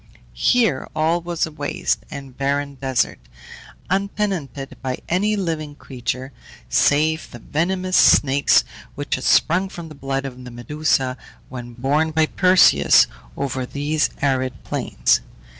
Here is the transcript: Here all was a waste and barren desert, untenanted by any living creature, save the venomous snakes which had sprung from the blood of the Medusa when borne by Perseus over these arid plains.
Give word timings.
Here 0.33 0.87
all 0.95 1.21
was 1.21 1.45
a 1.45 1.51
waste 1.51 2.05
and 2.09 2.35
barren 2.35 2.73
desert, 2.73 3.19
untenanted 3.87 4.75
by 4.81 4.97
any 5.07 5.35
living 5.35 5.75
creature, 5.75 6.31
save 6.69 7.29
the 7.29 7.37
venomous 7.37 7.97
snakes 7.97 8.63
which 8.95 9.13
had 9.13 9.23
sprung 9.25 9.69
from 9.69 9.89
the 9.89 9.93
blood 9.93 10.25
of 10.25 10.43
the 10.43 10.49
Medusa 10.49 11.17
when 11.49 11.73
borne 11.73 12.09
by 12.09 12.25
Perseus 12.25 13.05
over 13.37 13.63
these 13.63 14.09
arid 14.23 14.63
plains. 14.63 15.21